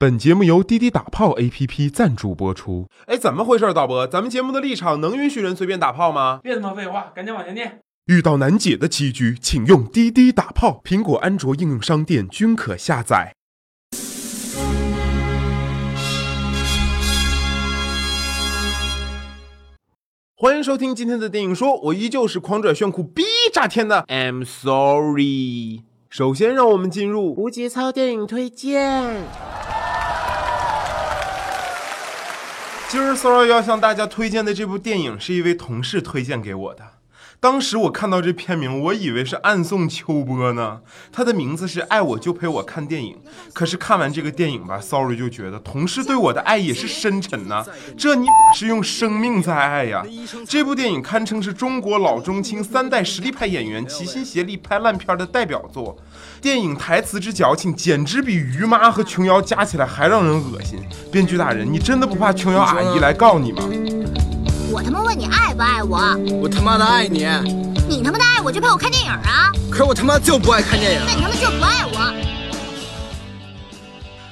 [0.00, 2.86] 本节目由滴滴打炮 APP 赞助播出。
[3.04, 4.06] 哎，怎么回事，导播？
[4.06, 6.40] 咱们节目的立场能允许人随便打炮吗？
[6.42, 7.80] 别他妈废话，赶紧往前念。
[8.06, 13.34] 遇到难解的棋局，请用滴滴打炮，苹果、安卓应用商店均可下载。
[20.34, 23.22] 欢迎收听今天的电影说，我依旧是狂拽炫酷逼
[23.52, 25.82] 炸天的 I'm sorry。
[26.08, 29.26] 首先，让我们进入无节操电影推荐。
[32.90, 36.99] 今儿 sorry 要向大家推荐的这部电影是一位同事推荐给我的。
[37.42, 40.80] 当时我看到这片名，我以为是暗送秋波呢。
[41.10, 43.14] 他的名字是《爱我就陪我看电影》，
[43.54, 47.64] 可是看完这个电影吧，sorry 就觉得同事对我的爱也是深沉呐。
[47.96, 50.04] 这你是用生命在爱呀！
[50.46, 55.96] 这部电影堪称是中国老中青三代实力派演员齐心协力拍烂片的代表作。
[56.42, 60.78] 电影台词之矫情，简直比于妈和琼瑶加起来还让人恶心。
[61.10, 63.62] 编剧大人，你真的不怕琼瑶阿姨来告你吗？
[64.72, 65.98] 我他妈问你爱不爱我？
[66.40, 67.26] 我他妈的爱你！
[67.88, 69.50] 你他妈的爱我就陪我看电影啊！
[69.68, 71.00] 可我他妈就不爱看电影。
[71.04, 72.14] 那你他妈就不爱我！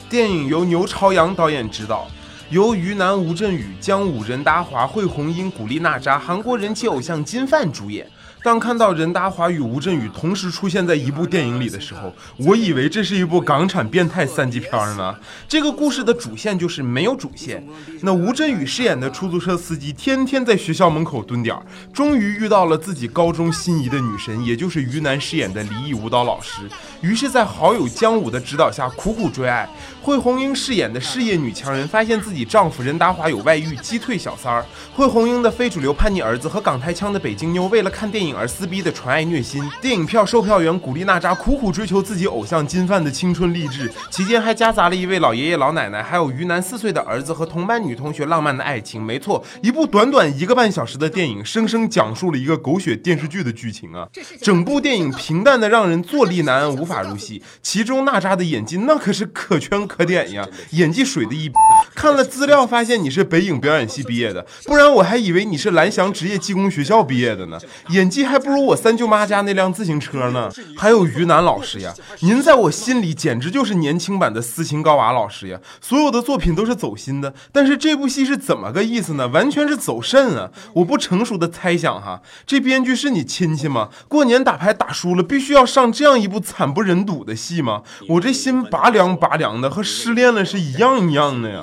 [0.08, 2.06] 电影由牛朝阳导演执导，
[2.50, 8.08] 由于南、吴镇宇、姜武、任达华、惠红英、古力娜扎、韩国人气偶像金范主演。
[8.42, 15.14] 当看到任达华与吴镇宇同时出现在一部电影里的时候，我以为这是一部港产变态三级片呢。
[15.48, 17.66] 这个故事的主线就是没有主线。
[18.02, 26.62] 那吴镇宇饰演的出租车司机，天天在学校门口蹲点儿，终于遇到了自己高中心仪的女神，也就是于南饰演的离异舞蹈老师。
[27.00, 29.68] 于是，在好友姜武的指导下，苦苦追爱。
[30.00, 34.64] 惠红英饰演的事业女强人，发现自己丈夫任达华有外遇，击退小三儿。
[34.94, 38.27] 惠红英的非主流叛逆儿子和港台腔的北京妞，为了看电影。
[38.34, 49.02] 而撕逼的纯爱虐心，电影票售票员古力娜扎苦苦追求自己偶像金范的青春励志，期间还夹杂了一位老爷爷老奶奶，还有于南四岁的儿子和同班女同学浪漫的爱情。
[49.02, 54.06] 没错，一部短短一个半小时的电影，生生讲述了一个狗血电视剧的剧情啊！
[54.40, 57.42] 整部电影平淡的让人坐立难安，无法入戏。
[57.62, 61.50] 其中娜扎的演技那可是可圈可点呀，演技水的一。
[61.94, 67.58] 看了资料发现你是北影表演系毕业的，不然我还以为你是蓝翔职业技工学校毕业的呢。
[67.88, 70.50] 演技还不如我三舅妈家那辆自行车呢。
[70.76, 75.60] 还有于南老师呀，您在我心里简直就是年轻版的斯琴高娃老师呀。
[75.80, 79.28] 所有的作品都是走心的，但是这部戏是怎么个意思呢？
[79.28, 80.50] 完全是走肾啊！
[80.74, 83.88] 我不成熟的猜想哈，这编剧是你亲戚吗？
[84.08, 87.82] 过年打牌打输了，必须要上这样一部惨不忍睹的戏吗？
[88.08, 91.62] 我这心拔凉拔凉的，和失恋了是一样一样的呀。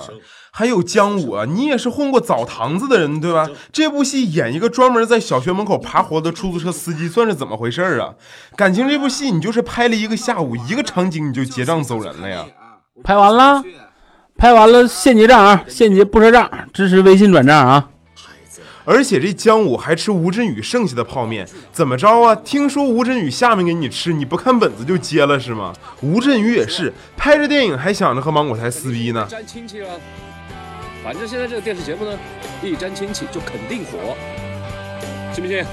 [0.57, 3.45] 还有姜武啊，你也是混过澡堂子的人对吧？
[3.73, 8.13] 这部戏演一个专门在小学门口爬活的出租车司机，算是怎么回事啊？
[8.55, 12.45] 感情这部戏你就是拍了一个下午，一个场景你就结账走人了呀？
[13.03, 13.61] 拍完了，
[14.37, 17.89] 拍完了现结账啊，现结不赊账，支持微信转账啊。
[18.85, 22.33] 而且这姜武还吃吴镇宇剩下的泡面，怎么着啊？
[22.33, 25.73] 听说吴镇宇下面给你吃，你不看本子就接了是吗？
[26.01, 29.27] 吴镇宇也是拍着电影还想着和芒果台撕逼呢。
[29.29, 29.89] 沾亲戚了。
[31.05, 32.17] 反正现在这个电视节目呢，
[32.63, 34.17] 一沾亲戚就肯定火，
[35.31, 35.63] 信不信？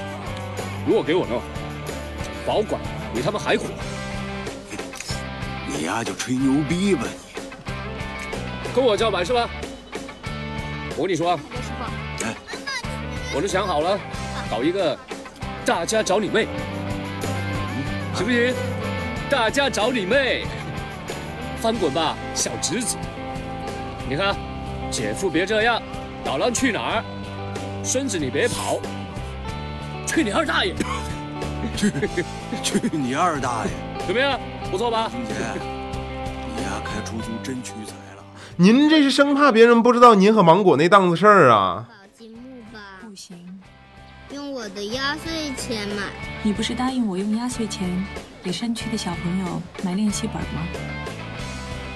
[0.85, 1.41] 如果给我弄，
[2.45, 2.79] 保管
[3.15, 3.65] 比他们还火。
[5.67, 7.01] 你呀就吹牛逼吧
[8.63, 9.49] 你，跟我叫板是吧？
[10.95, 11.41] 我跟你说，师
[11.79, 12.35] 傅，哎，
[13.35, 13.99] 我都想好了，
[14.51, 14.95] 搞一个
[15.65, 16.47] 大家找你妹，
[18.13, 18.53] 行不行？
[19.31, 20.45] 大家找你妹，
[21.59, 22.97] 翻滚吧小侄子，
[24.07, 24.52] 你看。
[24.93, 25.81] 姐夫别这样，
[26.23, 27.03] 捣乱去哪儿？
[27.83, 28.79] 孙子你别跑，
[30.05, 30.75] 去你二大爷！
[31.73, 31.91] 去
[32.61, 33.71] 去你二大爷！
[34.05, 34.39] 怎么样？
[34.69, 35.09] 不错吧？
[35.09, 35.33] 金姐，
[36.55, 38.23] 你呀开出租真屈才了。
[38.55, 41.87] 您这是生怕别人不知道您和芒果那档子事儿啊？
[41.89, 43.35] 宝积木吧，不行，
[44.31, 46.03] 用我的压岁钱买。
[46.43, 47.89] 你不是答应我用压岁钱
[48.43, 50.67] 给山区的小朋友买练习本吗？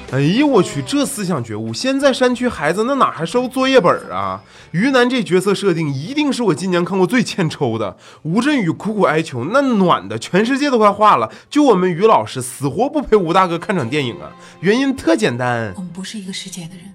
[0.10, 1.74] 哎呦，我去，这思想觉悟！
[1.74, 4.42] 现在山区孩子那哪还收作业本啊？
[4.72, 7.98] 于南这角色设定一定是我今年看过最欠抽的。
[8.24, 14.32] 吴镇宇苦苦哀求，那暖的全世界都快化了，就我们于老师死活不陪吴大哥看场电影啊！
[14.62, 16.94] 原因特简单，我们不是一个世界的人。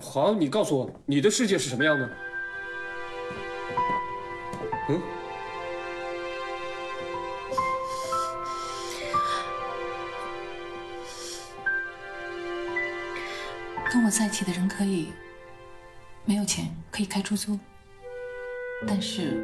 [0.00, 2.08] 好，你告诉我，你的世界是什么样的？
[4.88, 5.00] 嗯。
[13.92, 15.12] 跟我在一起的人可以
[16.24, 17.58] 没有钱，可以开出租，
[18.86, 19.38] 但是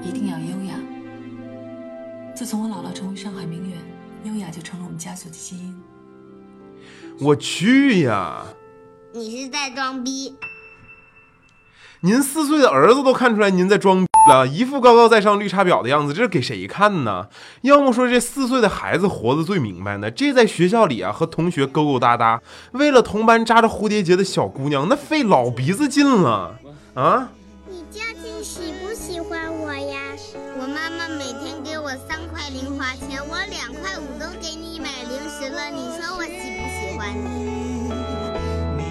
[0.00, 0.76] 一定要优雅。
[2.32, 3.76] 自从我姥姥成为上海名媛，
[4.32, 5.82] 优雅就成了我们家族的基因。
[7.18, 8.44] 我去呀！
[9.12, 10.36] 你是在装逼。
[12.02, 17.26] 您四岁的儿子都看出来您在装逼了，一副高高在上、绿茶婊的样子，这是给谁看呢？
[17.62, 22.40] 要么说这四岁的孩子活得最明白呢，这在学校里啊和同学勾勾搭搭，
[22.72, 26.56] 为了同班扎着蝴蝶结的小姑娘，那费老鼻子劲了
[26.94, 27.28] 啊！
[27.68, 29.98] 你究竟喜不喜欢我呀？
[30.58, 37.08] 我妈妈每天给我三块零花钱，我两块五都给你买零食了，你说我喜不喜欢
[38.76, 38.90] 你？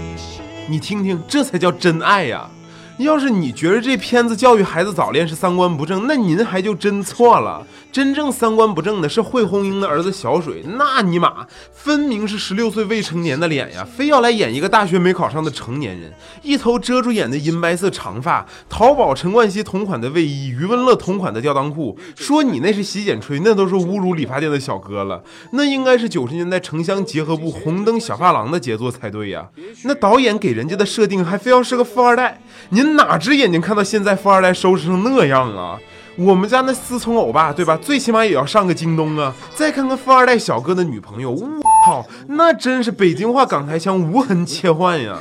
[0.70, 2.50] 你听听，这才叫真爱呀！
[3.00, 7.66] 要是你觉得这片子教育孩子早恋是三观不正，那您还就真错了。
[7.92, 16.14] 真正三观不正的是惠红英的儿子小水，那尼玛分明是十六岁未成年的脸呀，非要来演一个大学没考上的成年人，
[16.44, 25.24] 一头遮住眼的银白色长发，淘宝陈冠希同款的卫衣，余文乐同款的吊裆裤，说你那是洗剪吹，那都是侮辱理发店的小哥了，
[25.54, 29.48] 那应该是九十年代城乡结合部红灯小发廊的杰作才对呀。
[29.86, 35.80] 那导演给人家的设定还非要是个富二代，您哪只眼睛看到现在富二代收拾成那样啊？
[36.18, 37.78] 我们家那思聪欧巴，对吧？
[37.78, 39.34] 最起码也要上个京东啊！
[39.56, 41.48] 再看看富二代小哥的女朋友，我
[41.86, 45.18] 靠，那真是北京话港台腔无痕切换呀！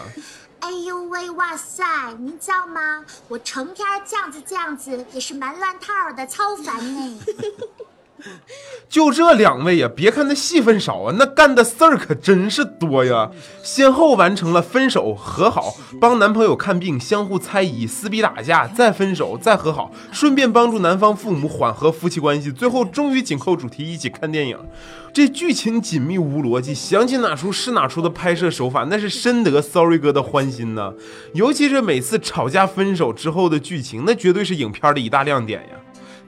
[0.59, 1.85] 哎呦喂，哇塞！
[2.19, 3.05] 您知道吗？
[3.29, 7.19] 我成天这样子这样子也是蛮乱套的，超烦呢。
[8.89, 13.31] 就这两位呀，别看那戏份少啊，那干的事儿可真是多呀！
[13.63, 24.59] 先后完成了分手、和好、帮男朋友看病、相互猜疑、撕逼打架、再分手、再和好，顺便帮助男方父母缓和夫妻关系，最后终于紧扣主题一起看电影。
[25.13, 30.93] 这剧情紧密无逻辑，想起哪出是哪出的拍摄手法，那是深得 Sorry 哥的欢心呐！
[31.35, 35.77] 尤其是每次吵架分手之后的剧情，那绝对是影片的一大亮点呀！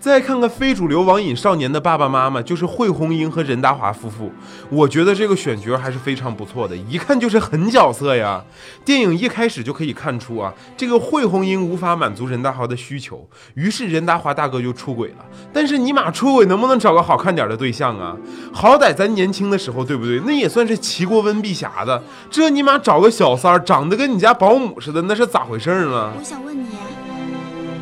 [0.01, 4.33] 再看看非主流网瘾少年的爸爸妈妈，就是惠红英和任达华夫妇。
[4.71, 8.43] 我觉得这个选角还是非常不错的，一看就是狠角色呀。
[8.83, 15.17] 电影一开始就可以看出啊，这个惠红英无法满足任达华的需求，于是任达华大哥就出轨了。
[15.53, 18.17] 但是尼玛出轨能不能找个好看点的对象啊？
[18.55, 20.19] 好歹咱年轻的时候，对不对？
[20.21, 26.11] 那也算是骑过温碧霞的，这尼玛找个小三儿，长得跟你家保姆似的，那是咋回事呢？
[26.19, 26.70] 我想问你，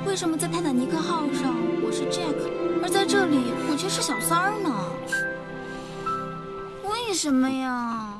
[0.08, 2.34] 为什么在泰坦尼克号上我是 Jack，
[2.82, 4.74] 而在这里我却是小三儿呢？
[6.82, 8.14] 为什么呀？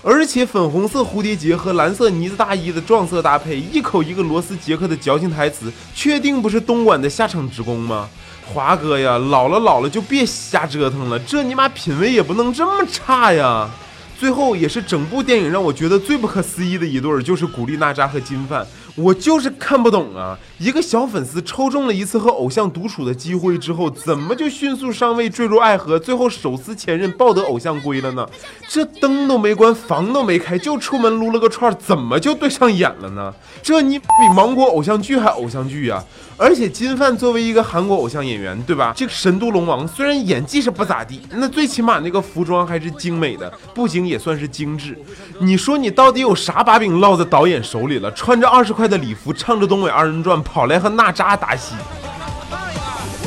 [0.00, 8.08] 而且粉红色蝴蝶结和蓝色呢子大衣的撞色搭配，一口一个罗斯杰克的矫情台词，确定不是东莞的下场职工吗？
[8.46, 13.68] 华哥呀，老了老了就别瞎折腾了，这尼玛品味也不能这么差呀！
[14.16, 18.64] 最后也是整部电影让我觉得最不可思议的一对儿，就是古力娜扎和金范。
[18.96, 20.38] 我就是看不懂啊！
[20.58, 28.24] 一个小粉丝抽中了一次和偶像独处的机会之后，怎么就迅速上位坠入爱河，最后手撕前任抱得偶像归了呢？
[28.68, 33.34] 这灯都没关，房都没开，就出门撸了个串，怎么就对上眼了呢？
[33.62, 34.04] 这你比
[34.34, 36.04] 芒果偶像剧还偶像剧啊！
[36.36, 38.92] 而且金范作为一个韩国偶像演员，对吧？
[38.96, 44.96] 这个神都龙王虽然演技是不咋地，那最起码那个服装还是精美的，布景也算是精致。
[45.40, 48.10] 你说你到底有啥把柄落在导演手里了？
[48.12, 51.74] 穿着二十块的礼服，唱着东北二人转，跑来和娜扎打戏。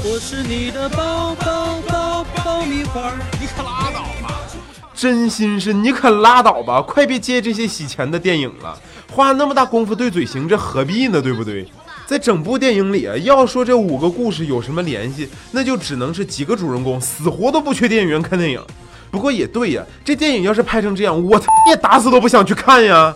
[0.04, 4.40] 我是你的爆爆爆爆米花，你可拉倒吧！
[4.94, 8.78] 真心是你可拉倒吧，快别接这些洗钱的电影了，
[9.12, 11.22] 花那么大功夫对嘴型，这何必呢？
[11.22, 11.68] 对不对？
[12.06, 18.62] 在整部电影里啊，要说这五个故事有什么联系，那就只能是几个主人公死活都不去电影院看电影。
[19.12, 23.14] 不过也对呀，这电影要是拍成这样，我他也打死都不想去看呀。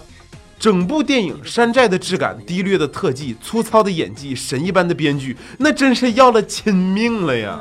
[0.62, 7.60] 整部电影山寨的质感、低劣的特技、粗糙的演技、神一般的编剧，那真是要了亲命了呀！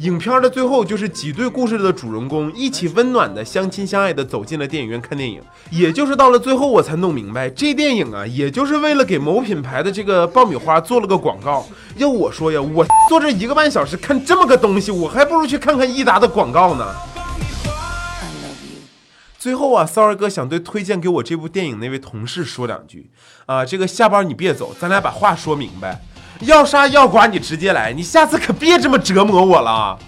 [0.00, 5.40] 影片的最后就是几对故事的主人公一起温暖的相亲相爱的走进了电影院看电影，
[5.70, 11.64] 也就是到了最后我才弄明白，这电影啊，也就是为了给某品牌的这个爆米花做了个广告。
[11.98, 16.84] 要我说呀，我坐这一个半小时看这么个东西，我还不如去看看益达的广告呢。
[19.40, 23.10] 最后啊，骚儿哥想对推荐给我这部电影那位同事说两句
[23.46, 26.02] 啊，这个下班你别走，咱俩把话说明白。
[26.40, 29.98] 要杀要剐你直接来，你下次可别这么折磨我了。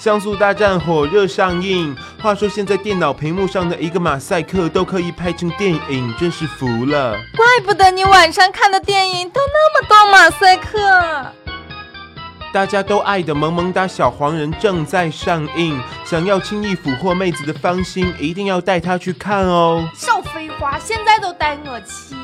[0.00, 1.94] 像素大战火热上映。
[2.22, 7.12] 话说现在电脑屏幕上的一个马赛克都可以拍成电影，真是服了。
[7.36, 10.78] 怪不得你晚上看的电影都那么多马赛克。
[12.50, 19.86] 大家都爱的萌萌哒小黄人正在上映，想要轻易俘获妹子的芳心，一定要带她去看哦。
[19.94, 22.16] 少废话，现在都带我去。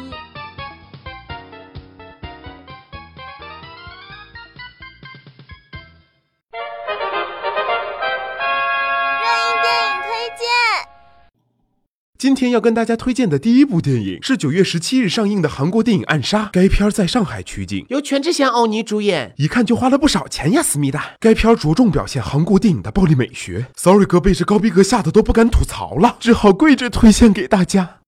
[12.18, 16.44] 今天要跟大家推荐的第一部电影是九月十七日上映的韩国电影《暗杀》。
[16.50, 21.10] 该片在上海取景，由全智贤、欧尼主演，一看就花了不少钱呀，思密达。
[21.20, 23.66] 该片着重表现韩国电影的暴力美学。
[23.76, 27.98] Sorry 哥被这高逼格吓得都不敢吐槽了，只好跪着推荐给大家。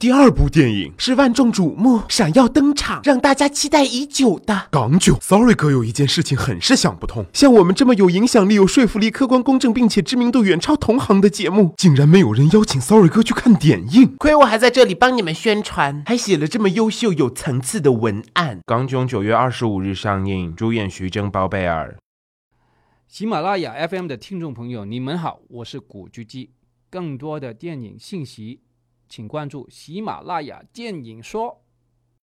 [0.00, 5.16] 第二部电影是万众瞩目、闪耀登场、让大家期待已久的《港囧》。
[5.20, 14.14] Sorry 哥有一件事情很是想不通，像我们这么有影响力、有说服力、客观公正，并且知名度远超同行的节目，竟然没有人邀请 Sorry 哥去看点映。
[14.18, 18.58] 亏我还在这里帮你们宣传，还写了这么优秀、有层次的文案。
[18.64, 21.98] 《港囧》九月二十五日上映，主演徐峥、包贝尔。
[23.08, 26.50] 喜马拉雅 FM 的听众朋友，你们好，我是古巨基。
[26.88, 28.60] 更多的电影信息。
[29.08, 31.62] 请关注喜马拉雅电影说。